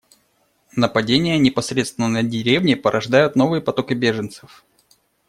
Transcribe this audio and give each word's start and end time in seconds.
Нападения 0.75 1.37
непосредственно 1.37 2.07
на 2.07 2.23
деревни 2.23 2.73
порождают 2.73 3.35
новые 3.35 3.61
потоки 3.61 3.93
беженцев. 3.93 4.65